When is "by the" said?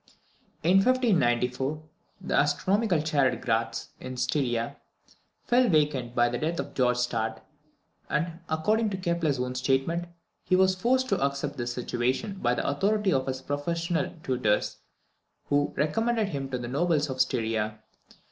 6.15-6.39, 12.41-12.67